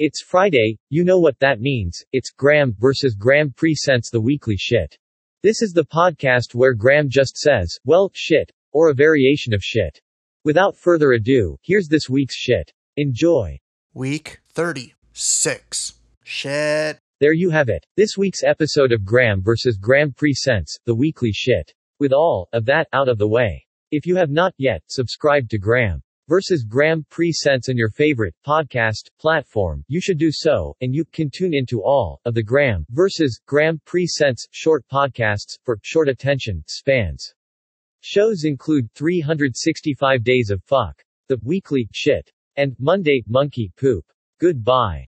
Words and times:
It's 0.00 0.22
Friday, 0.22 0.78
you 0.90 1.02
know 1.02 1.18
what 1.18 1.40
that 1.40 1.60
means, 1.60 2.04
it's 2.12 2.30
Graeme 2.30 2.72
versus 2.78 3.16
Graeme 3.16 3.50
presents 3.50 4.10
the 4.10 4.20
weekly 4.20 4.56
shit. 4.56 4.96
This 5.42 5.60
is 5.60 5.72
the 5.72 5.84
podcast 5.84 6.54
where 6.54 6.72
Graeme 6.72 7.08
just 7.08 7.36
says, 7.36 7.76
well, 7.84 8.08
shit, 8.14 8.52
or 8.72 8.90
a 8.90 8.94
variation 8.94 9.52
of 9.52 9.60
shit. 9.60 10.00
Without 10.44 10.76
further 10.76 11.14
ado, 11.14 11.56
here's 11.64 11.88
this 11.88 12.08
week's 12.08 12.36
shit. 12.36 12.72
Enjoy. 12.96 13.58
Week 13.92 14.38
36. 14.52 15.94
Shit. 16.22 17.00
There 17.18 17.32
you 17.32 17.50
have 17.50 17.68
it. 17.68 17.84
This 17.96 18.16
week's 18.16 18.44
episode 18.44 18.92
of 18.92 19.04
Graeme 19.04 19.42
versus 19.42 19.76
Graeme 19.76 20.12
presents 20.12 20.78
the 20.86 20.94
weekly 20.94 21.32
shit. 21.32 21.74
With 21.98 22.12
all 22.12 22.48
of 22.52 22.66
that 22.66 22.86
out 22.92 23.08
of 23.08 23.18
the 23.18 23.26
way. 23.26 23.66
If 23.90 24.06
you 24.06 24.14
have 24.14 24.30
not 24.30 24.54
yet 24.58 24.84
subscribed 24.86 25.50
to 25.50 25.58
Graeme 25.58 26.02
versus 26.28 26.62
Graeme 26.62 27.04
presents 27.08 27.70
on 27.70 27.76
your 27.76 27.88
favorite 27.88 28.34
podcast 28.46 29.08
platform, 29.18 29.82
you 29.88 30.00
should 30.00 30.18
do 30.18 30.30
so, 30.30 30.76
and 30.82 30.94
you 30.94 31.04
can 31.06 31.30
tune 31.30 31.54
into 31.54 31.82
all 31.82 32.20
of 32.26 32.34
the 32.34 32.42
Graeme 32.42 32.84
versus 32.90 33.40
Graeme 33.46 33.80
presents 33.86 34.46
short 34.50 34.84
podcasts 34.92 35.58
for 35.64 35.78
short 35.82 36.08
attention 36.08 36.62
spans. 36.68 37.34
Shows 38.00 38.44
include 38.44 38.92
365 38.94 40.22
Days 40.22 40.50
of 40.50 40.62
Fuck, 40.64 41.02
The 41.28 41.38
Weekly 41.42 41.88
Shit, 41.92 42.30
and 42.56 42.76
Monday 42.78 43.24
Monkey 43.26 43.72
Poop. 43.76 44.04
Goodbye. 44.38 44.96